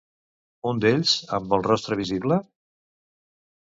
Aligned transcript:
Un 0.71 0.81
d'ells 0.85 1.13
amb 1.41 1.55
el 1.59 1.69
rostre 1.71 2.01
visible? 2.03 2.43